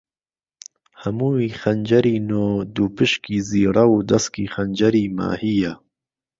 ههمووی 1.01 1.49
خهنجهری 1.59 2.15
نۆ 2.29 2.43
دووپشکی 2.75 3.37
زیڕه 3.49 3.85
و 3.93 3.95
دهسکی 4.09 4.45
خهنجەری 4.53 5.05
ماهییه 5.17 5.73